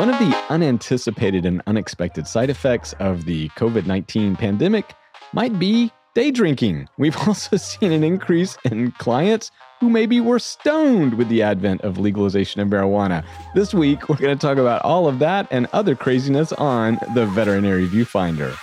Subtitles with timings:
[0.00, 4.94] One of the unanticipated and unexpected side effects of the COVID 19 pandemic
[5.34, 6.88] might be day drinking.
[6.96, 11.98] We've also seen an increase in clients who maybe were stoned with the advent of
[11.98, 13.22] legalization of marijuana.
[13.54, 17.26] This week, we're going to talk about all of that and other craziness on the
[17.26, 18.56] Veterinary Viewfinder.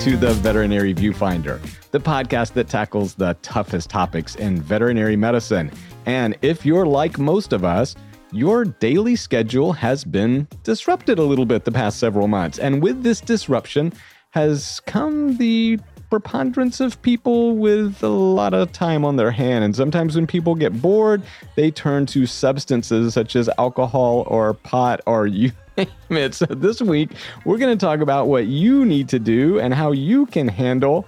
[0.00, 5.70] To the Veterinary Viewfinder, the podcast that tackles the toughest topics in veterinary medicine.
[6.06, 7.96] And if you're like most of us,
[8.32, 12.58] your daily schedule has been disrupted a little bit the past several months.
[12.58, 13.92] And with this disruption
[14.30, 15.78] has come the
[16.08, 19.64] preponderance of people with a lot of time on their hand.
[19.64, 21.22] And sometimes when people get bored,
[21.56, 25.52] they turn to substances such as alcohol or pot or you
[26.10, 26.34] it.
[26.34, 27.10] So this week,
[27.44, 31.06] we're going to talk about what you need to do and how you can handle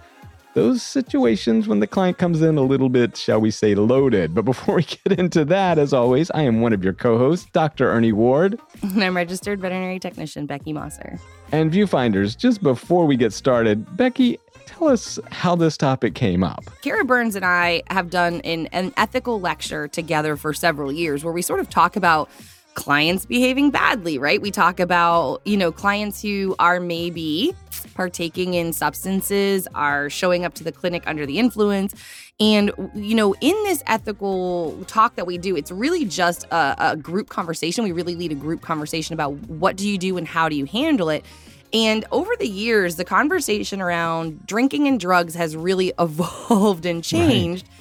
[0.55, 4.35] those situations when the client comes in a little bit, shall we say, loaded.
[4.35, 7.49] But before we get into that, as always, I am one of your co hosts,
[7.53, 7.91] Dr.
[7.91, 8.61] Ernie Ward.
[8.83, 11.19] And I'm registered veterinary technician Becky Mosser.
[11.51, 16.65] And viewfinders, just before we get started, Becky, tell us how this topic came up.
[16.83, 21.33] Kara Burns and I have done an, an ethical lecture together for several years where
[21.33, 22.29] we sort of talk about
[22.75, 24.41] clients behaving badly, right?
[24.41, 27.55] We talk about, you know, clients who are maybe
[27.95, 31.95] partaking in substances, are showing up to the clinic under the influence.
[32.41, 36.97] And, you know, in this ethical talk that we do, it's really just a, a
[36.97, 37.85] group conversation.
[37.85, 40.65] We really lead a group conversation about what do you do and how do you
[40.65, 41.25] handle it.
[41.73, 47.67] And over the years, the conversation around drinking and drugs has really evolved and changed.
[47.69, 47.79] Right.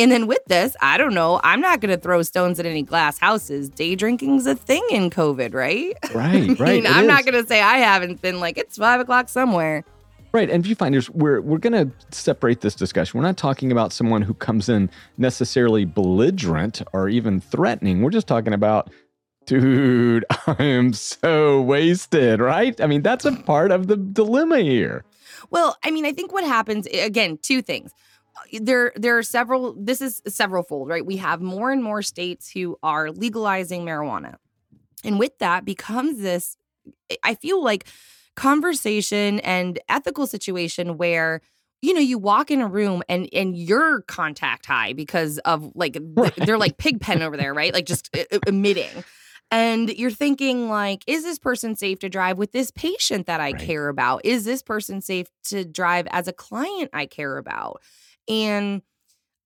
[0.00, 1.42] And then with this, I don't know.
[1.44, 3.68] I'm not going to throw stones at any glass houses.
[3.68, 5.94] Day drinking's a thing in COVID, right?
[6.14, 6.60] Right, right.
[6.60, 7.08] I mean, I'm is.
[7.08, 9.84] not going to say I haven't been like it's five o'clock somewhere.
[10.32, 13.18] Right, and viewfinders, we're we're going to separate this discussion.
[13.18, 18.00] We're not talking about someone who comes in necessarily belligerent or even threatening.
[18.00, 18.90] We're just talking about,
[19.44, 22.40] dude, I am so wasted.
[22.40, 22.80] Right?
[22.80, 25.04] I mean, that's a part of the dilemma here.
[25.50, 27.92] Well, I mean, I think what happens again, two things
[28.60, 31.04] there there are several this is several fold right?
[31.04, 34.36] We have more and more states who are legalizing marijuana.
[35.04, 36.56] And with that becomes this
[37.22, 37.86] i feel like
[38.36, 41.40] conversation and ethical situation where
[41.82, 45.98] you know you walk in a room and and you're contact high because of like
[46.14, 46.34] right.
[46.36, 47.72] they're like pig pen over there right?
[47.72, 48.14] Like just
[48.46, 49.04] emitting.
[49.52, 53.52] And you're thinking like is this person safe to drive with this patient that i
[53.52, 53.58] right.
[53.58, 54.24] care about?
[54.24, 57.82] Is this person safe to drive as a client i care about
[58.30, 58.82] and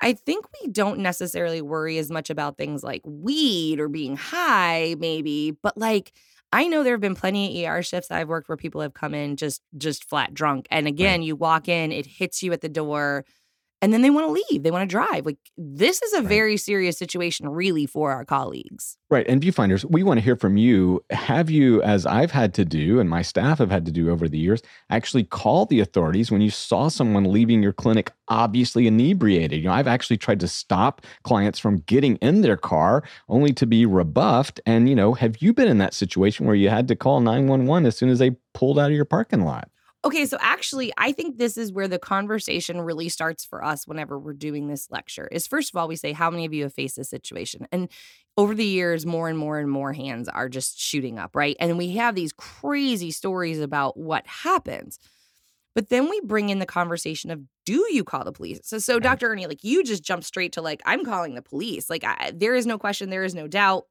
[0.00, 4.96] I think we don't necessarily worry as much about things like weed or being high,
[4.98, 6.12] maybe, but like
[6.52, 9.14] I know there have been plenty of ER shifts I've worked where people have come
[9.14, 10.68] in just just flat drunk.
[10.70, 11.26] And again, right.
[11.26, 13.24] you walk in, it hits you at the door
[13.84, 14.62] and then they want to leave.
[14.62, 15.26] They want to drive.
[15.26, 16.26] Like this is a right.
[16.26, 18.96] very serious situation, really, for our colleagues.
[19.10, 19.26] Right.
[19.28, 21.04] And viewfinders, we want to hear from you.
[21.10, 24.26] Have you, as I've had to do and my staff have had to do over
[24.26, 29.58] the years, actually call the authorities when you saw someone leaving your clinic obviously inebriated?
[29.58, 33.66] You know, I've actually tried to stop clients from getting in their car only to
[33.66, 34.62] be rebuffed.
[34.64, 37.84] And, you know, have you been in that situation where you had to call 911
[37.84, 39.68] as soon as they pulled out of your parking lot?
[40.04, 44.18] Okay, so actually, I think this is where the conversation really starts for us whenever
[44.18, 45.28] we're doing this lecture.
[45.32, 47.66] Is first of all, we say, How many of you have faced this situation?
[47.72, 47.88] And
[48.36, 51.56] over the years, more and more and more hands are just shooting up, right?
[51.58, 54.98] And we have these crazy stories about what happens.
[55.74, 58.60] But then we bring in the conversation of do you call the police?
[58.62, 59.28] So, so Dr.
[59.32, 61.88] Ernie, like you just jump straight to like, I'm calling the police.
[61.90, 63.86] Like, I, there is no question, there is no doubt.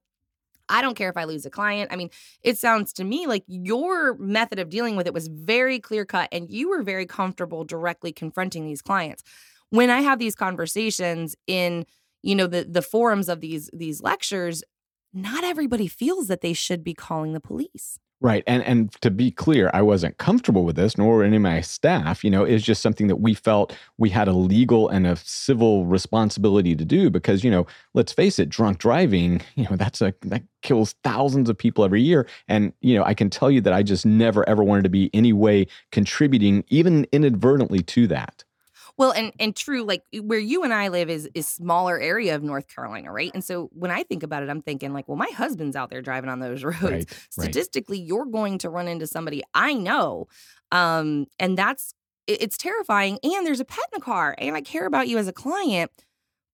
[0.74, 1.92] I don't care if I lose a client.
[1.94, 2.10] I mean,
[2.42, 6.30] it sounds to me like your method of dealing with it was very clear cut
[6.32, 9.22] and you were very comfortable directly confronting these clients.
[9.70, 11.86] When I have these conversations in,
[12.24, 14.64] you know, the the forums of these these lectures,
[15.14, 18.00] not everybody feels that they should be calling the police.
[18.24, 18.42] Right.
[18.48, 21.60] And and to be clear, I wasn't comfortable with this, nor were any of my
[21.60, 22.24] staff.
[22.24, 25.86] You know, it's just something that we felt we had a legal and a civil
[25.86, 30.14] responsibility to do because, you know, let's face it, drunk driving, you know, that's a
[30.22, 32.26] that kills thousands of people every year.
[32.48, 35.10] And, you know, I can tell you that I just never ever wanted to be
[35.14, 38.46] any way contributing, even inadvertently, to that.
[38.98, 42.44] Well, and and true, like where you and I live is is smaller area of
[42.44, 43.32] North Carolina, right?
[43.34, 46.02] And so when I think about it, I'm thinking like, well, my husband's out there
[46.02, 46.84] driving on those roads.
[46.84, 48.08] Right, Statistically, right.
[48.08, 50.28] you're going to run into somebody I know,
[50.72, 51.94] um, and that's
[52.28, 53.18] it's terrifying.
[53.24, 55.92] And there's a pet in the car, and I care about you as a client.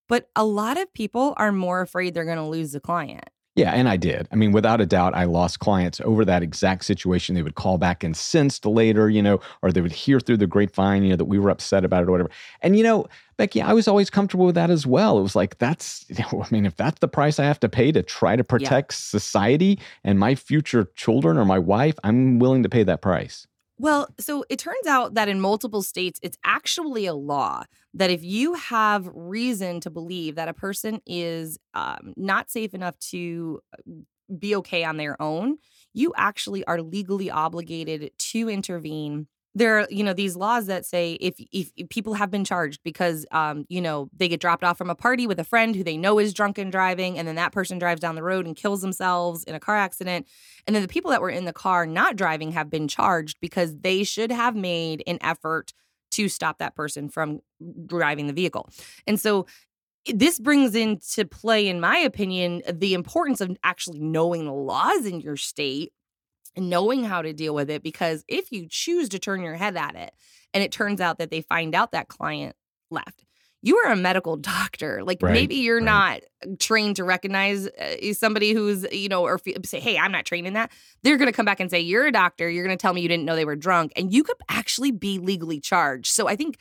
[0.08, 3.30] But a lot of people are more afraid they're going to lose the client.
[3.56, 4.28] Yeah, and I did.
[4.32, 7.36] I mean, without a doubt, I lost clients over that exact situation.
[7.36, 10.48] They would call back and incensed later, you know, or they would hear through the
[10.48, 12.30] grapevine, you know, that we were upset about it or whatever.
[12.62, 13.08] And, you know,
[13.38, 15.20] Becky, I was always comfortable with that as well.
[15.20, 17.70] It was like, that's, you know, I mean, if that's the price I have to
[17.70, 18.98] pay to try to protect yeah.
[18.98, 23.48] society and my future children or my wife, I'm willing to pay that price.
[23.80, 28.24] Well, so it turns out that in multiple states, it's actually a law that if
[28.24, 33.94] you have reason to believe that a person is um, not safe enough to uh,
[34.38, 35.58] be okay on their own,
[35.94, 41.14] you actually are legally obligated to intervene there are you know these laws that say
[41.14, 44.90] if, if, people have been charged because um you know they get dropped off from
[44.90, 47.52] a party with a friend who they know is drunk and driving and then that
[47.52, 50.28] person drives down the road and kills themselves in a car accident
[50.68, 53.76] and then the people that were in the car not driving have been charged because
[53.78, 55.74] they should have made an effort
[56.12, 57.40] to stop that person from
[57.86, 58.70] driving the vehicle.
[59.08, 59.46] And so
[60.06, 65.20] this brings into play in my opinion the importance of actually knowing the laws in
[65.20, 65.92] your state
[66.60, 69.96] knowing how to deal with it because if you choose to turn your head at
[69.96, 70.14] it
[70.54, 72.56] and it turns out that they find out that client
[72.92, 73.24] left
[73.62, 75.04] you are a medical doctor.
[75.04, 76.24] Like right, maybe you're right.
[76.44, 80.48] not trained to recognize uh, somebody who's you know or say hey i'm not trained
[80.48, 80.72] in that.
[81.04, 82.50] They're going to come back and say you're a doctor.
[82.50, 83.94] You're going to tell me you didn't know they were drunk.
[83.96, 86.08] And you could actually be legally charged.
[86.08, 86.58] So i think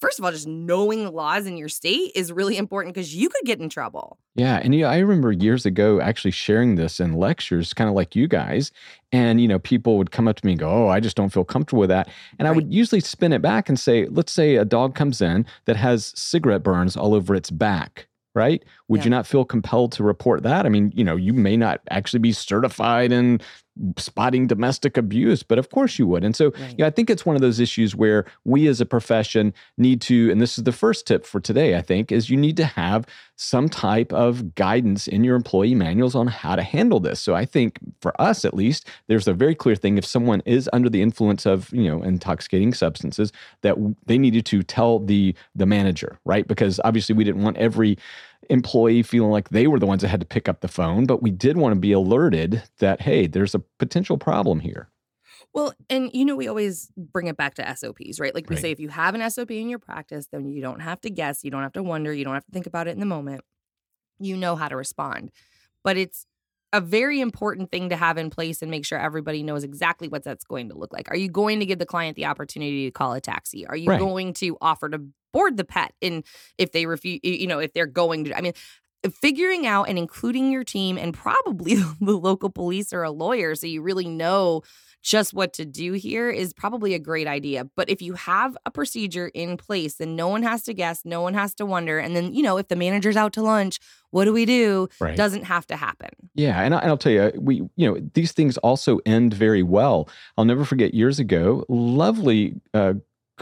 [0.00, 3.28] first of all, just knowing the laws in your state is really important because you
[3.28, 4.18] could get in trouble.
[4.34, 4.60] Yeah.
[4.62, 8.28] And yeah, I remember years ago actually sharing this in lectures, kind of like you
[8.28, 8.70] guys.
[9.10, 11.30] And, you know, people would come up to me and go, Oh, I just don't
[11.30, 12.08] feel comfortable with that.
[12.38, 12.52] And right.
[12.52, 15.76] I would usually spin it back and say, let's say a dog comes in that
[15.76, 18.62] has cigarette burns all over its back right?
[18.86, 19.04] Would yeah.
[19.04, 20.64] you not feel compelled to report that?
[20.64, 23.40] I mean, you know, you may not actually be certified in
[23.96, 26.24] spotting domestic abuse, but of course you would.
[26.24, 26.74] And so, right.
[26.78, 30.30] yeah, I think it's one of those issues where we as a profession need to,
[30.30, 33.06] and this is the first tip for today, I think, is you need to have
[33.36, 37.20] some type of guidance in your employee manuals on how to handle this.
[37.20, 40.68] So I think for us at least, there's a very clear thing if someone is
[40.72, 43.32] under the influence of, you know, intoxicating substances
[43.62, 43.76] that
[44.06, 46.48] they needed to tell the the manager, right?
[46.48, 47.96] Because obviously we didn't want every
[48.48, 51.22] employee feeling like they were the ones that had to pick up the phone, but
[51.22, 54.88] we did want to be alerted that, hey, there's a potential problem here.
[55.54, 58.34] Well, and you know, we always bring it back to SOPs, right?
[58.34, 58.62] Like we right.
[58.62, 61.44] say, if you have an SOP in your practice, then you don't have to guess,
[61.44, 63.42] you don't have to wonder, you don't have to think about it in the moment.
[64.18, 65.30] You know how to respond.
[65.84, 66.26] But it's
[66.72, 70.22] a very important thing to have in place and make sure everybody knows exactly what
[70.22, 71.10] that's going to look like.
[71.10, 73.66] Are you going to give the client the opportunity to call a taxi?
[73.66, 73.98] Are you right.
[73.98, 75.00] going to offer to
[75.32, 76.24] board the pet and
[76.56, 78.52] if they refuse you know if they're going to i mean
[79.20, 83.66] figuring out and including your team and probably the local police or a lawyer so
[83.66, 84.62] you really know
[85.08, 87.64] just what to do here is probably a great idea.
[87.64, 91.22] But if you have a procedure in place, then no one has to guess, no
[91.22, 91.98] one has to wonder.
[91.98, 94.86] And then, you know, if the manager's out to lunch, what do we do?
[95.00, 95.16] Right.
[95.16, 96.10] Doesn't have to happen.
[96.34, 96.60] Yeah.
[96.60, 100.10] And, I, will tell you, we, you know, these things also end very well.
[100.36, 102.94] I'll never forget years ago, lovely uh,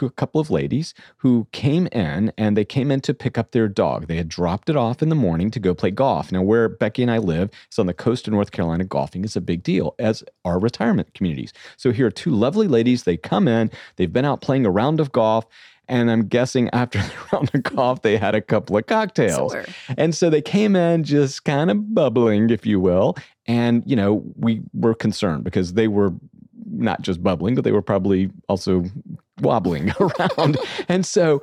[0.03, 3.69] a couple of ladies who came in and they came in to pick up their
[3.69, 4.07] dog.
[4.07, 6.31] They had dropped it off in the morning to go play golf.
[6.33, 8.85] Now, where Becky and I live is on the coast of North Carolina.
[8.85, 11.53] Golfing is a big deal, as are retirement communities.
[11.77, 13.05] So here are two lovely ladies.
[13.05, 15.47] They come in, they've been out playing a round of golf.
[15.89, 19.53] And I'm guessing after the round of golf, they had a couple of cocktails.
[19.53, 19.65] Sure.
[19.97, 23.17] And so they came in just kind of bubbling, if you will.
[23.47, 26.13] And, you know, we were concerned because they were
[26.69, 28.85] not just bubbling, but they were probably also
[29.41, 30.59] wobbling around.
[30.89, 31.43] and so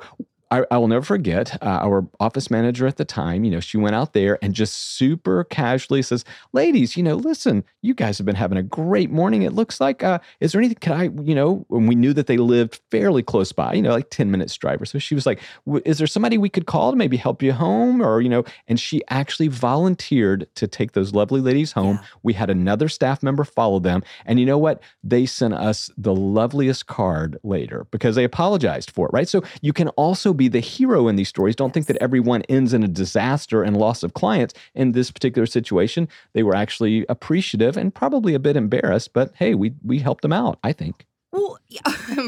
[0.54, 3.44] I, I will never forget uh, our office manager at the time.
[3.44, 7.64] You know, she went out there and just super casually says, "Ladies, you know, listen,
[7.82, 9.42] you guys have been having a great morning.
[9.42, 10.78] It looks like, uh, is there anything?
[10.80, 13.90] Can I, you know?" And we knew that they lived fairly close by, you know,
[13.90, 14.98] like ten minutes drive or so.
[14.98, 15.40] She was like,
[15.84, 18.78] "Is there somebody we could call to maybe help you home?" Or you know, and
[18.78, 21.96] she actually volunteered to take those lovely ladies home.
[22.00, 22.06] Yeah.
[22.22, 24.82] We had another staff member follow them, and you know what?
[25.02, 29.12] They sent us the loveliest card later because they apologized for it.
[29.12, 29.28] Right.
[29.28, 31.56] So you can also be the hero in these stories.
[31.56, 31.74] Don't yes.
[31.74, 34.54] think that everyone ends in a disaster and loss of clients.
[34.74, 39.54] In this particular situation, they were actually appreciative and probably a bit embarrassed, but hey,
[39.54, 41.06] we we helped them out, I think.
[41.34, 41.80] Well, yeah,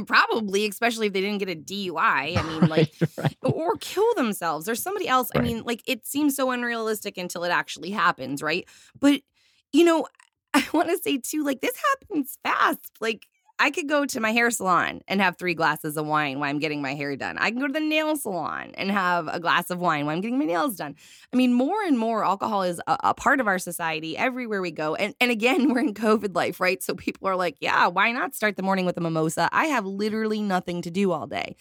[0.06, 2.36] probably, especially if they didn't get a DUI.
[2.36, 3.36] I mean, like, right.
[3.40, 5.30] or kill themselves or somebody else.
[5.32, 5.44] Right.
[5.44, 8.66] I mean, like, it seems so unrealistic until it actually happens, right?
[8.98, 9.20] But,
[9.72, 10.08] you know,
[10.54, 12.96] I want to say too, like, this happens fast.
[13.00, 16.50] Like, I could go to my hair salon and have three glasses of wine while
[16.50, 17.38] I'm getting my hair done.
[17.38, 20.20] I can go to the nail salon and have a glass of wine while I'm
[20.20, 20.94] getting my nails done.
[21.32, 24.70] I mean, more and more alcohol is a, a, part of our society everywhere we
[24.70, 24.94] go.
[24.94, 26.82] And, and again, we're in COVID life, right?
[26.82, 29.48] So people are like, yeah, why not start the morning with a mimosa?
[29.52, 31.56] I have literally nothing to do all day.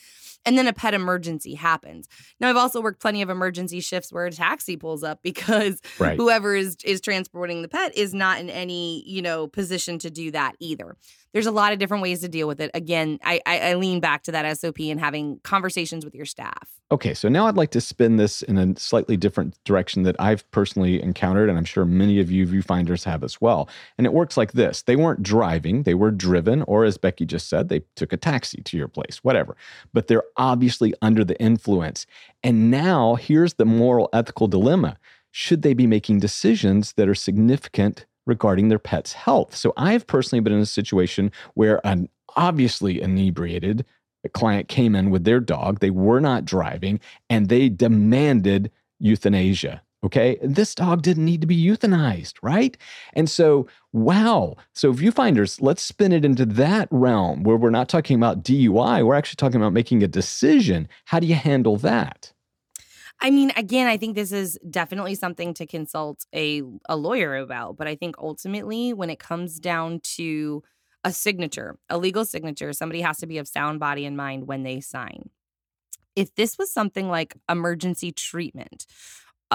[0.46, 2.08] And then a pet emergency happens.
[2.40, 6.18] Now I've also worked plenty of emergency shifts where a taxi pulls up because right.
[6.18, 10.32] whoever is is transporting the pet is not in any, you know, position to do
[10.32, 10.96] that either.
[11.34, 12.72] There's a lot of different ways to deal with it.
[12.74, 16.70] Again, I, I, I lean back to that SOP and having conversations with your staff.
[16.92, 20.50] Okay, so now I'd like to spin this in a slightly different direction that I've
[20.52, 23.68] personally encountered, and I'm sure many of you viewfinders have as well.
[23.98, 27.50] And it works like this they weren't driving, they were driven, or as Becky just
[27.50, 29.58] said, they took a taxi to your place, whatever.
[29.94, 32.06] But they're obviously under the influence.
[32.44, 34.98] And now here's the moral ethical dilemma
[35.32, 39.54] should they be making decisions that are significant regarding their pet's health?
[39.54, 43.86] So I've personally been in a situation where an obviously inebriated
[44.30, 47.00] client came in with their dog, they were not driving,
[47.30, 49.82] and they demanded euthanasia.
[50.04, 50.38] Okay.
[50.44, 52.78] This dog didn't need to be euthanized, right?
[53.14, 54.56] And so, wow.
[54.74, 59.04] So, viewfinders, let's spin it into that realm where we're not talking about DUI.
[59.04, 60.88] We're actually talking about making a decision.
[61.06, 62.32] How do you handle that?
[63.22, 67.78] I mean, again, I think this is definitely something to consult a, a lawyer about.
[67.78, 70.64] But I think ultimately, when it comes down to
[71.04, 74.64] a signature, a legal signature, somebody has to be of sound body and mind when
[74.64, 75.30] they sign.
[76.16, 78.86] If this was something like emergency treatment,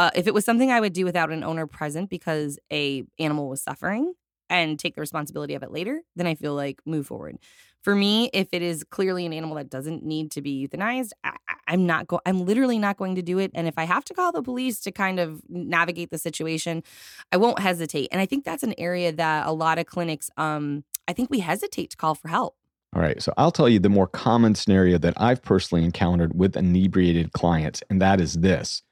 [0.00, 3.50] uh, if it was something I would do without an owner present because a animal
[3.50, 4.14] was suffering
[4.48, 7.36] and take the responsibility of it later, then I feel like move forward.
[7.82, 11.36] For me, if it is clearly an animal that doesn't need to be euthanized, I,
[11.68, 12.18] am not go.
[12.24, 13.50] I'm literally not going to do it.
[13.54, 16.82] And if I have to call the police to kind of navigate the situation,
[17.30, 18.08] I won't hesitate.
[18.10, 21.40] And I think that's an area that a lot of clinics, um, I think we
[21.40, 22.56] hesitate to call for help.
[22.96, 23.22] All right.
[23.22, 27.82] So I'll tell you the more common scenario that I've personally encountered with inebriated clients,
[27.90, 28.82] and that is this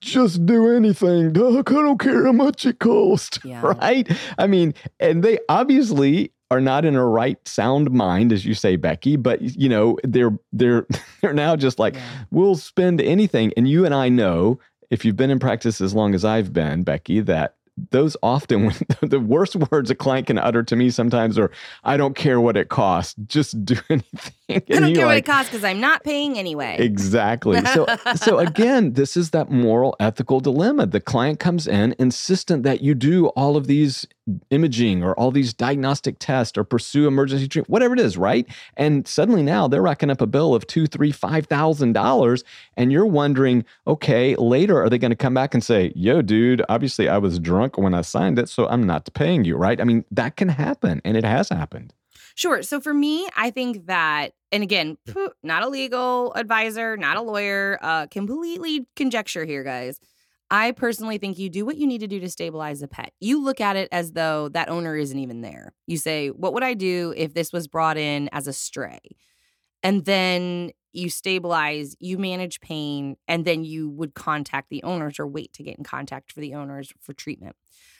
[0.00, 1.70] just do anything, Doc.
[1.70, 3.38] I don't care how much it costs.
[3.46, 3.60] Yeah.
[3.62, 4.10] Right?
[4.38, 8.74] I mean, and they obviously are not in a right sound mind, as you say,
[8.74, 10.86] Becky, but you know, they're they're
[11.20, 12.24] they're now just like, yeah.
[12.30, 13.52] we'll spend anything.
[13.56, 14.58] And you and I know,
[14.90, 17.54] if you've been in practice as long as I've been, Becky, that
[17.90, 18.72] those often
[19.02, 21.50] the worst words a client can utter to me sometimes are
[21.84, 25.24] i don't care what it costs just do anything i don't care like, what it
[25.26, 27.86] costs because i'm not paying anyway exactly so
[28.16, 32.94] so again this is that moral ethical dilemma the client comes in insistent that you
[32.94, 34.06] do all of these
[34.50, 38.46] imaging or all these diagnostic tests or pursue emergency treatment, whatever it is, right?
[38.76, 42.42] And suddenly now they're racking up a bill of two, three, five thousand dollars,
[42.76, 46.62] and you're wondering, okay, later are they going to come back and say, "Yo, dude,
[46.68, 49.80] obviously I was drunk when I signed it, so I'm not paying you," right?
[49.80, 51.92] I mean, that can happen, and it has happened.
[52.36, 52.62] Sure.
[52.62, 54.98] So for me, I think that, and again,
[55.42, 60.00] not a legal advisor, not a lawyer, uh, completely conjecture here, guys.
[60.50, 63.12] I personally think you do what you need to do to stabilize a pet.
[63.20, 65.74] You look at it as though that owner isn't even there.
[65.88, 69.00] You say, What would I do if this was brought in as a stray?
[69.82, 75.26] And then you stabilize, you manage pain, and then you would contact the owners or
[75.26, 77.56] wait to get in contact for the owners for treatment.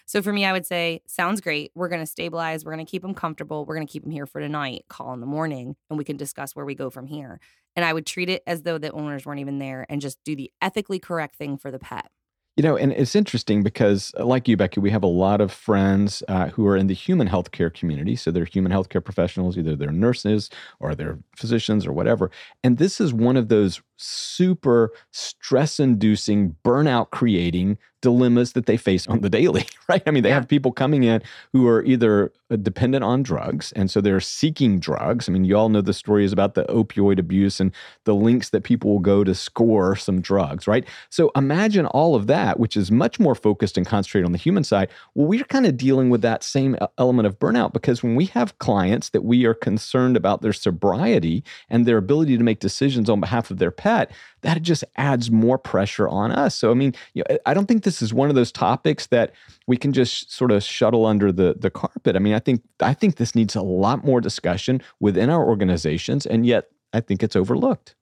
[0.07, 1.73] So for me, I would say, sounds great.
[1.75, 2.65] We're going to stabilize.
[2.65, 3.65] We're going to keep them comfortable.
[3.65, 4.85] We're going to keep them here for tonight.
[4.89, 7.41] Call in the morning and we can discuss where we go from here.
[7.75, 10.37] And I would treat it as though the owners weren't even there and just do
[10.37, 12.11] the ethically correct thing for the pet.
[12.57, 15.53] You know, and it's interesting because, uh, like you, Becky, we have a lot of
[15.53, 18.17] friends uh, who are in the human healthcare community.
[18.17, 20.49] So they're human healthcare professionals, either they're nurses
[20.81, 22.31] or they're physicians or whatever.
[22.65, 29.09] And this is one of those super stress inducing, burnout creating dilemmas that they face
[29.09, 30.03] on the daily, right?
[30.07, 30.37] I mean, they yeah.
[30.37, 31.23] have people coming in
[31.53, 35.29] who are either uh, dependent on drugs, and so they're seeking drugs.
[35.29, 37.73] I mean, you all know the stories about the opioid abuse and
[38.05, 40.87] the links that people will go to score some drugs, right?
[41.11, 44.63] So imagine all of that, which is much more focused and concentrated on the human
[44.63, 44.89] side.
[45.15, 48.57] Well, we're kind of dealing with that same element of burnout because when we have
[48.61, 53.19] clients that we are concerned about their sobriety and their ability to make decisions on
[53.19, 56.55] behalf of their that just adds more pressure on us.
[56.55, 59.33] So, I mean, you know, I don't think this is one of those topics that
[59.67, 62.17] we can just sort of shuttle under the the carpet.
[62.17, 66.27] I mean, I think I think this needs a lot more discussion within our organizations,
[66.27, 67.95] and yet I think it's overlooked.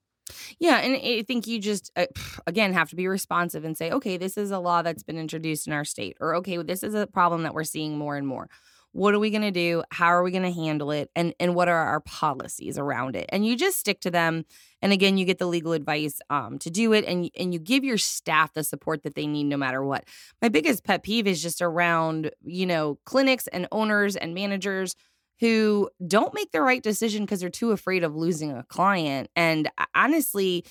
[0.59, 2.07] Yeah, and I think you just uh,
[2.47, 5.67] again have to be responsive and say, okay, this is a law that's been introduced
[5.67, 8.49] in our state, or okay, this is a problem that we're seeing more and more
[8.95, 9.83] what are we going to do?
[9.91, 11.11] How are we going to handle it?
[11.17, 13.25] And and what are our policies around it?
[13.27, 14.45] And you just stick to them
[14.81, 17.83] and again you get the legal advice um, to do it and and you give
[17.83, 20.05] your staff the support that they need no matter what.
[20.41, 24.95] My biggest pet peeve is just around you know clinics and owners and managers
[25.41, 29.29] who don't make the right decision because they're too afraid of losing a client.
[29.35, 30.63] And honestly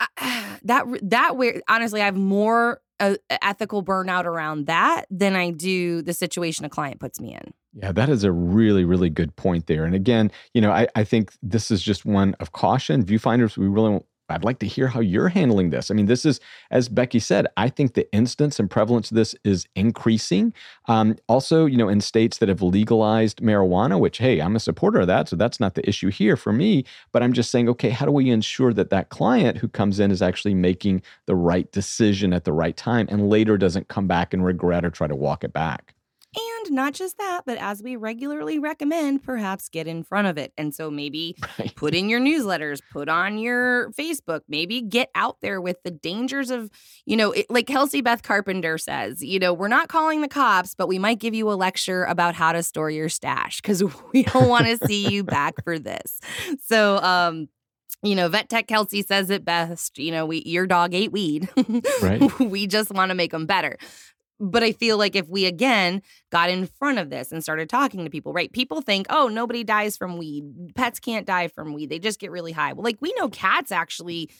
[0.62, 6.02] that that where honestly I have more a, ethical burnout around that than I do
[6.02, 7.52] the situation a client puts me in.
[7.74, 9.84] Yeah, that is a really, really good point there.
[9.84, 13.04] And again, you know, I, I think this is just one of caution.
[13.04, 15.90] Viewfinders, we really I'd like to hear how you're handling this.
[15.90, 16.40] I mean, this is,
[16.70, 20.54] as Becky said, I think the instance and prevalence of this is increasing.
[20.86, 25.00] Um, also, you know, in states that have legalized marijuana, which, hey, I'm a supporter
[25.00, 25.28] of that.
[25.28, 26.84] So that's not the issue here for me.
[27.12, 30.10] But I'm just saying, okay, how do we ensure that that client who comes in
[30.10, 34.32] is actually making the right decision at the right time and later doesn't come back
[34.32, 35.93] and regret or try to walk it back?
[36.66, 40.52] And not just that, but as we regularly recommend, perhaps get in front of it.
[40.56, 41.74] And so maybe right.
[41.74, 46.50] put in your newsletters, put on your Facebook, maybe get out there with the dangers
[46.50, 46.70] of,
[47.06, 50.74] you know, it, like Kelsey Beth Carpenter says, you know, we're not calling the cops,
[50.74, 54.22] but we might give you a lecture about how to store your stash because we
[54.24, 56.20] don't want to see you back for this.
[56.66, 57.48] So, um,
[58.04, 59.98] you know, Vet Tech Kelsey says it best.
[59.98, 61.48] You know, we your dog ate weed.
[62.02, 62.38] right.
[62.38, 63.78] we just want to make them better.
[64.50, 68.04] But I feel like if we again got in front of this and started talking
[68.04, 68.52] to people, right?
[68.52, 70.44] People think, oh, nobody dies from weed.
[70.74, 71.88] Pets can't die from weed.
[71.88, 72.72] They just get really high.
[72.72, 74.30] Well, like we know cats actually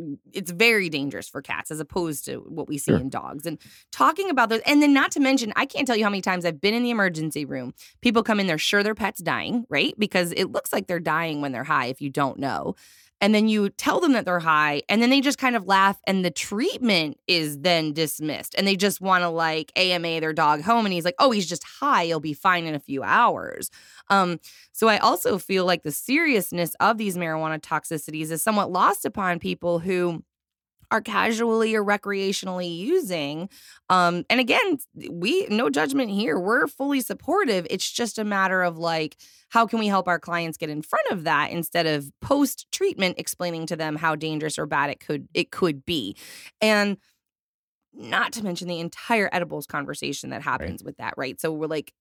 [0.00, 3.00] mm, it's very dangerous for cats as opposed to what we see sure.
[3.00, 3.44] in dogs.
[3.44, 3.58] And
[3.90, 6.44] talking about those, and then not to mention, I can't tell you how many times
[6.44, 7.74] I've been in the emergency room.
[8.02, 9.94] People come in, they're sure their pet's dying, right?
[9.98, 12.76] Because it looks like they're dying when they're high if you don't know
[13.20, 16.00] and then you tell them that they're high and then they just kind of laugh
[16.06, 20.62] and the treatment is then dismissed and they just want to like ama their dog
[20.62, 23.70] home and he's like oh he's just high he'll be fine in a few hours.
[24.08, 24.40] Um,
[24.72, 29.38] so i also feel like the seriousness of these marijuana toxicities is somewhat lost upon
[29.38, 30.22] people who
[30.90, 33.48] are casually or recreationally using.
[33.88, 34.78] Um, and again,
[35.10, 36.38] we no judgment here.
[36.38, 37.66] We're fully supportive.
[37.70, 39.16] It's just a matter of like,
[39.50, 43.16] how can we help our clients get in front of that instead of post treatment
[43.18, 46.16] explaining to them how dangerous or bad it could it could be,
[46.60, 46.96] and
[47.92, 50.86] not to mention the entire edibles conversation that happens right.
[50.86, 51.40] with that, right?
[51.40, 51.92] So we're like,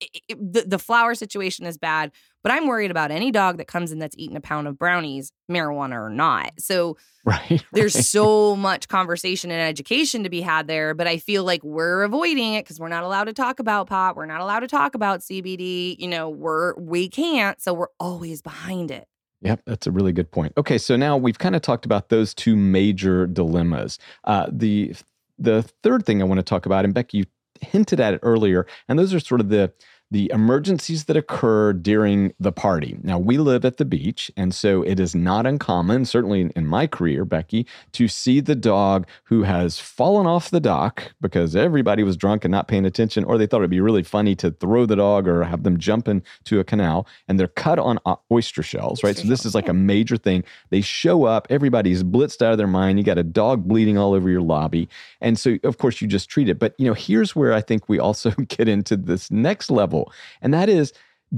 [0.00, 3.92] it, the, the flower situation is bad, but I'm worried about any dog that comes
[3.92, 6.52] in that's eaten a pound of brownies, marijuana or not.
[6.58, 7.64] So right, right.
[7.72, 12.02] there's so much conversation and education to be had there, but I feel like we're
[12.02, 14.16] avoiding it because we're not allowed to talk about pot.
[14.16, 15.96] We're not allowed to talk about CBD.
[15.98, 19.06] You know, we're we can't, so we're always behind it.
[19.44, 20.54] Yep, that's a really good point.
[20.56, 23.98] Okay, so now we've kind of talked about those two major dilemmas.
[24.24, 24.94] Uh, the
[25.38, 27.24] the third thing I want to talk about, and Becky, you
[27.60, 29.72] hinted at it earlier, and those are sort of the
[30.14, 32.96] the emergencies that occur during the party.
[33.02, 36.86] Now, we live at the beach, and so it is not uncommon, certainly in my
[36.86, 42.16] career, Becky, to see the dog who has fallen off the dock because everybody was
[42.16, 44.94] drunk and not paying attention, or they thought it'd be really funny to throw the
[44.94, 47.98] dog or have them jump into a canal, and they're cut on
[48.30, 49.16] oyster shells, right?
[49.16, 50.44] So, this is like a major thing.
[50.70, 53.00] They show up, everybody's blitzed out of their mind.
[53.00, 54.88] You got a dog bleeding all over your lobby.
[55.20, 56.60] And so, of course, you just treat it.
[56.60, 60.03] But, you know, here's where I think we also get into this next level
[60.40, 60.92] and that is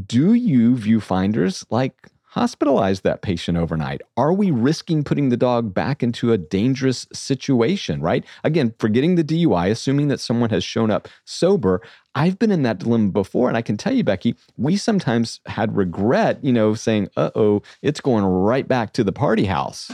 [0.07, 4.03] do you viewfinders like hospitalize that patient overnight?
[4.19, 8.25] Are we risking putting the dog back into a dangerous situation, right?
[8.45, 11.81] Again, forgetting the DUI, assuming that someone has shown up sober.
[12.15, 15.77] I've been in that dilemma before, and I can tell you, Becky, we sometimes had
[15.77, 19.91] regret, you know, saying, uh oh, it's going right back to the party house.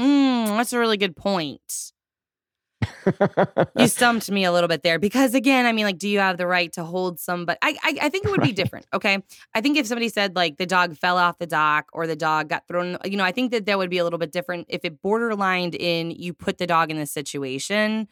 [0.00, 1.92] Mm, that's a really good point
[3.76, 6.38] you stumped me a little bit there because again, I mean, like, do you have
[6.38, 7.58] the right to hold somebody?
[7.62, 8.48] I, I, I think it would right.
[8.48, 8.86] be different.
[8.92, 9.22] Okay,
[9.54, 12.48] I think if somebody said like the dog fell off the dock or the dog
[12.48, 14.84] got thrown, you know, I think that that would be a little bit different if
[14.84, 18.08] it borderlined in you put the dog in the situation.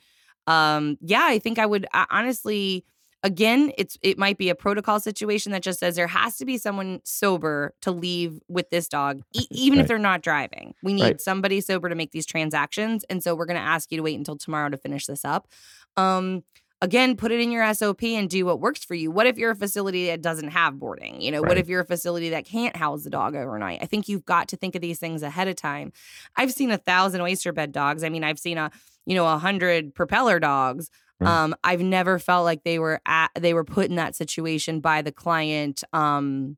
[0.46, 2.85] Um, yeah, I think I would I, honestly
[3.22, 6.58] again it's it might be a protocol situation that just says there has to be
[6.58, 9.82] someone sober to leave with this dog e- even right.
[9.82, 10.74] if they're not driving.
[10.82, 11.20] We need right.
[11.20, 14.18] somebody sober to make these transactions and so we're going to ask you to wait
[14.18, 15.48] until tomorrow to finish this up.
[15.96, 16.42] Um
[16.80, 19.11] again put it in your sop and do what works for you.
[19.12, 21.20] What if you're a facility that doesn't have boarding?
[21.20, 21.48] You know right.
[21.48, 23.78] what if you're a facility that can't house the dog overnight?
[23.82, 25.92] I think you've got to think of these things ahead of time.
[26.37, 28.02] I've seen a thousand oyster bed dogs.
[28.02, 28.72] I mean i've seen a
[29.06, 30.90] you know a hundred propeller dogs
[31.26, 35.02] um, I've never felt like they were at they were put in that situation by
[35.02, 36.56] the client um,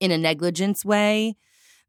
[0.00, 1.36] in a negligence way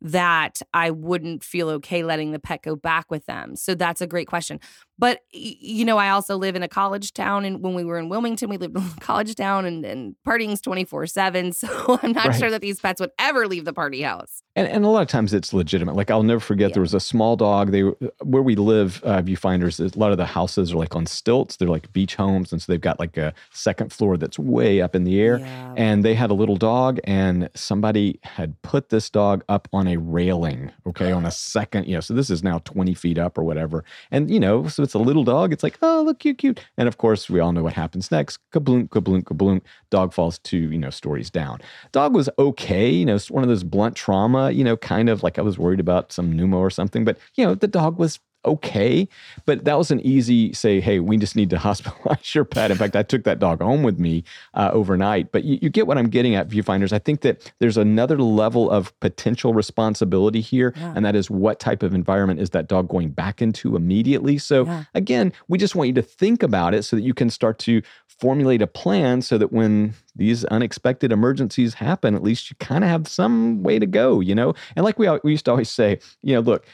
[0.01, 3.55] that I wouldn't feel okay letting the pet go back with them.
[3.55, 4.59] So that's a great question.
[4.99, 8.09] But you know, I also live in a college town, and when we were in
[8.09, 11.53] Wilmington, we lived in a college town, and, and partying's twenty four seven.
[11.59, 12.39] So I'm not right.
[12.39, 14.43] sure that these pets would ever leave the party house.
[14.55, 15.95] And, and a lot of times it's legitimate.
[15.95, 16.73] Like I'll never forget, yeah.
[16.75, 17.71] there was a small dog.
[17.71, 19.79] They where we live, uh, viewfinders.
[19.79, 21.57] A lot of the houses are like on stilts.
[21.57, 24.95] They're like beach homes, and so they've got like a second floor that's way up
[24.95, 25.39] in the air.
[25.39, 25.73] Yeah.
[25.77, 29.97] And they had a little dog, and somebody had put this dog up on a
[29.97, 30.71] railing.
[30.87, 31.87] Okay, on a second.
[31.87, 33.83] You know, so this is now twenty feet up or whatever.
[34.11, 36.59] And you know, so it's a little dog, it's like, oh, look, cute, cute.
[36.75, 38.39] And of course, we all know what happens next.
[38.51, 39.61] Kabloom, kabloom, kabloom.
[39.91, 41.59] Dog falls two, you know, stories down.
[41.91, 45.21] Dog was okay, you know, it's one of those blunt trauma, you know, kind of
[45.21, 48.19] like I was worried about some pneumo or something, but you know, the dog was
[48.45, 49.07] okay.
[49.45, 52.71] But that was an easy say, hey, we just need to hospitalize your pet.
[52.71, 54.23] In fact, I took that dog home with me
[54.53, 55.31] uh, overnight.
[55.31, 56.93] But you, you, get what I'm getting at, viewfinders.
[56.93, 60.93] I think that there's another level of potential responsibility here, yeah.
[60.95, 64.37] and that is what type of environment is that dog going back into immediately.
[64.37, 64.83] So yeah.
[64.93, 67.81] again, we just want you to think about it so that you can start to
[68.19, 72.89] formulate a plan so that when these unexpected emergencies happen, at least you kind of
[72.89, 74.53] have some way to go, you know?
[74.75, 76.65] And like we, we used to always say, you know, look,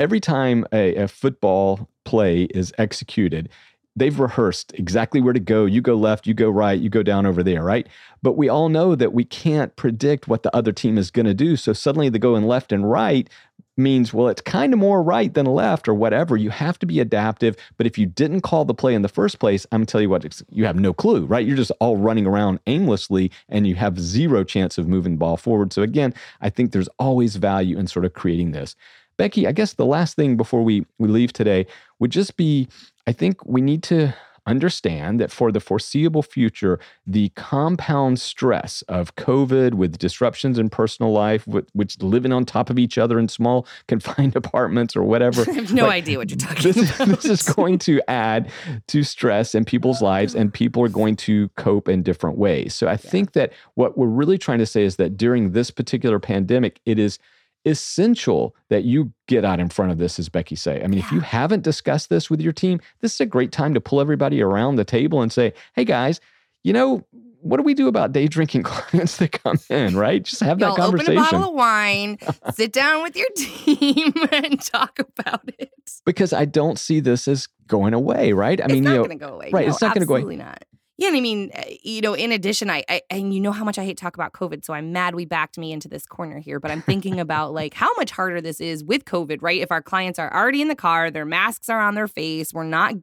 [0.00, 3.50] every time a, a football play is executed,
[3.94, 5.66] they've rehearsed exactly where to go.
[5.66, 7.86] You go left, you go right, you go down over there, right?
[8.22, 11.34] But we all know that we can't predict what the other team is going to
[11.34, 11.56] do.
[11.56, 13.28] So suddenly the going left and right
[13.76, 16.36] means, well, it's kind of more right than left or whatever.
[16.36, 17.56] You have to be adaptive.
[17.76, 20.00] But if you didn't call the play in the first place, I'm going to tell
[20.00, 21.46] you what, you have no clue, right?
[21.46, 25.36] You're just all running around aimlessly and you have zero chance of moving the ball
[25.36, 25.72] forward.
[25.72, 28.76] So again, I think there's always value in sort of creating this.
[29.20, 31.66] Becky, I guess the last thing before we, we leave today
[31.98, 32.68] would just be
[33.06, 34.14] I think we need to
[34.46, 41.12] understand that for the foreseeable future, the compound stress of COVID with disruptions in personal
[41.12, 45.44] life, which living on top of each other in small confined apartments or whatever.
[45.48, 47.08] I have no like, idea what you're talking this, about.
[47.08, 48.50] This is going to add
[48.86, 52.74] to stress in people's lives, and people are going to cope in different ways.
[52.74, 52.96] So I yeah.
[52.96, 56.98] think that what we're really trying to say is that during this particular pandemic, it
[56.98, 57.18] is
[57.64, 60.82] essential that you get out in front of this, as Becky say.
[60.82, 61.04] I mean, yeah.
[61.04, 64.00] if you haven't discussed this with your team, this is a great time to pull
[64.00, 66.20] everybody around the table and say, "Hey, guys,
[66.62, 67.06] you know."
[67.42, 70.22] What do we do about day drinking clients that come in, right?
[70.22, 71.12] Just have that conversation.
[71.12, 72.18] Open a bottle of wine,
[72.54, 75.72] sit down with your team, and talk about it.
[76.04, 78.60] Because I don't see this as going away, right?
[78.60, 79.50] I it's mean, not you know, going to go away.
[79.54, 80.36] Right, no, it's not going to go away.
[80.36, 80.66] not.
[81.00, 83.64] Yeah, and I mean, eh, you know, in addition, I, I, and you know how
[83.64, 86.04] much I hate to talk about COVID, so I'm mad we backed me into this
[86.04, 86.60] corner here.
[86.60, 89.62] But I'm thinking about like how much harder this is with COVID, right?
[89.62, 92.64] If our clients are already in the car, their masks are on their face, we're
[92.64, 92.94] not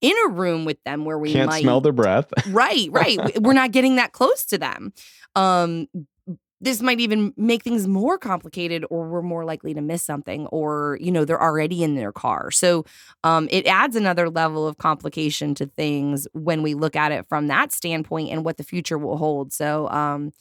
[0.00, 2.26] in a room with them where we can't might, smell their breath.
[2.48, 3.40] right, right.
[3.40, 4.92] we're not getting that close to them.
[5.36, 5.86] Um,
[6.60, 10.98] this might even make things more complicated or we're more likely to miss something or
[11.00, 12.50] you know they're already in their car.
[12.50, 12.84] So
[13.24, 17.46] um, it adds another level of complication to things when we look at it from
[17.48, 19.52] that standpoint and what the future will hold.
[19.52, 20.32] So um,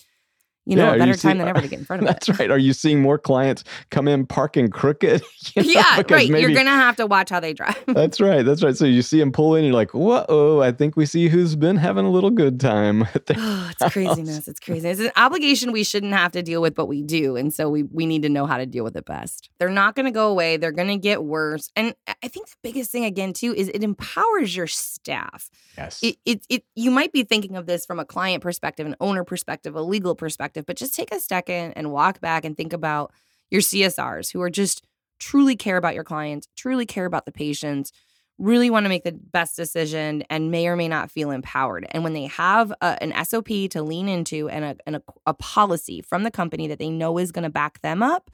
[0.67, 2.31] you know, yeah, a better time than ever to get in front of that's it.
[2.31, 2.51] That's right.
[2.51, 5.23] Are you seeing more clients come in parking crooked?
[5.55, 6.29] You know, yeah, right.
[6.29, 7.81] Maybe, you're gonna have to watch how they drive.
[7.87, 8.43] that's right.
[8.43, 8.75] That's right.
[8.75, 10.61] So you see them pull in, you're like, whoa!
[10.61, 13.03] I think we see who's been having a little good time.
[13.03, 14.47] oh, it's craziness.
[14.47, 14.89] It's crazy.
[14.89, 17.83] It's an obligation we shouldn't have to deal with, but we do, and so we
[17.83, 19.49] we need to know how to deal with it best.
[19.57, 20.57] They're not gonna go away.
[20.57, 24.55] They're gonna get worse, and I think the biggest thing again too is it empowers
[24.55, 25.49] your staff.
[25.77, 25.99] Yes.
[26.03, 29.23] It it, it you might be thinking of this from a client perspective, an owner
[29.23, 32.73] perspective, a legal perspective perspective, but just take a second and walk back and think
[32.73, 33.11] about
[33.49, 34.83] your CSRs who are just
[35.19, 37.91] truly care about your clients, truly care about the patients,
[38.37, 41.87] really want to make the best decision and may or may not feel empowered.
[41.91, 45.33] And when they have a, an SOP to lean into and, a, and a, a
[45.33, 48.29] policy from the company that they know is going to back them up,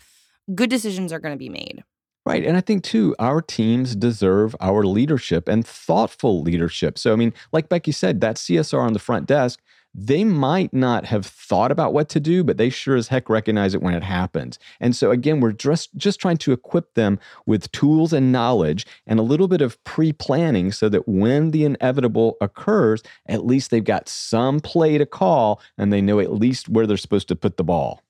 [0.54, 1.84] good decisions are going to be made.
[2.26, 2.46] Right.
[2.46, 6.98] And I think, too, our teams deserve our leadership and thoughtful leadership.
[6.98, 9.60] So, I mean, like Becky said, that CSR on the front desk
[9.96, 13.76] they might not have thought about what to do, but they sure as heck recognize
[13.76, 14.58] it when it happens.
[14.80, 19.20] And so again, we're just just trying to equip them with tools and knowledge and
[19.20, 24.10] a little bit of pre-planning so that when the inevitable occurs, at least they've got
[24.10, 27.64] some play to call and they know at least where they're supposed to put the
[27.64, 28.02] ball.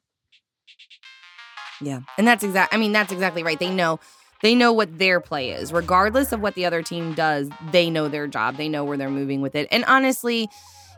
[1.81, 2.01] Yeah.
[2.17, 3.59] And that's exact I mean that's exactly right.
[3.59, 3.99] They know
[4.41, 5.73] they know what their play is.
[5.73, 8.57] Regardless of what the other team does, they know their job.
[8.57, 9.67] They know where they're moving with it.
[9.71, 10.49] And honestly,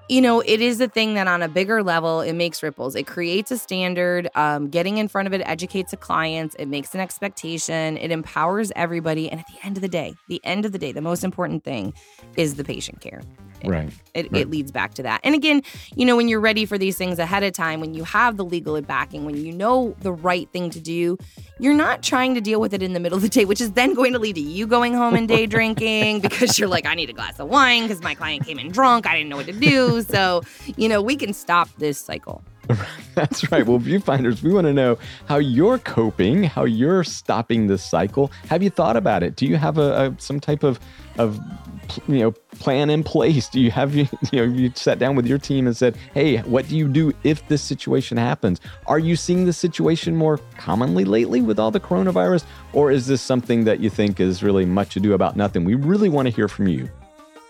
[0.08, 2.96] you know, it is a thing that on a bigger level, it makes ripples.
[2.96, 4.30] It creates a standard.
[4.36, 6.56] Um, getting in front of it educates the clients.
[6.60, 7.98] It makes an expectation.
[7.98, 9.30] It empowers everybody.
[9.30, 11.64] And at the end of the day, the end of the day, the most important
[11.64, 11.94] thing
[12.38, 13.22] is the patient care.
[13.64, 13.90] Right.
[14.14, 14.42] It, right.
[14.42, 15.22] it leads back to that.
[15.24, 15.62] And again,
[15.96, 18.46] you know, when you're ready for these things ahead of time, when you have the
[18.46, 21.18] legal backing, when you know the right thing to do,
[21.60, 23.72] you're not trying to deal with it in the middle of the day, which is
[23.74, 26.96] then going to lead to you going home and day drinking because you're like, I
[26.96, 29.08] need a glass of wine because my client came in drunk.
[29.08, 30.02] I didn't know what to do.
[30.02, 30.42] So,
[30.78, 32.44] you know, we can stop this cycle.
[33.16, 33.66] That's right.
[33.66, 34.98] Well, viewfinders, we want to know
[35.28, 38.32] how you're coping, how you're stopping this cycle.
[38.50, 39.36] Have you thought about it?
[39.36, 40.80] Do you have a, a some type of
[41.18, 41.40] of
[42.08, 43.48] you know plan in place?
[43.48, 46.38] Do you have you you know you sat down with your team and said, "Hey,
[46.40, 51.06] what do you do if this situation happens?" Are you seeing this situation more commonly
[51.06, 54.96] lately with all the coronavirus, or is this something that you think is really much
[54.96, 55.66] ado about nothing?
[55.66, 56.90] We really want to hear from you.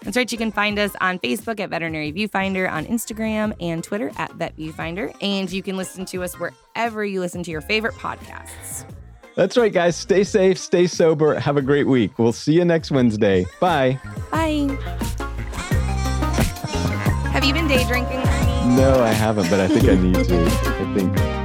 [0.03, 0.31] That's right.
[0.31, 4.55] You can find us on Facebook at Veterinary Viewfinder, on Instagram and Twitter at Vet
[4.55, 8.85] Viewfinder, and you can listen to us wherever you listen to your favorite podcasts.
[9.35, 9.95] That's right, guys.
[9.95, 11.37] Stay safe, stay sober.
[11.39, 12.17] Have a great week.
[12.17, 13.45] We'll see you next Wednesday.
[13.59, 13.99] Bye.
[14.31, 14.77] Bye.
[17.31, 18.23] Have you been day drinking?
[18.75, 20.45] No, I haven't, but I think I need to.
[20.45, 21.44] I think.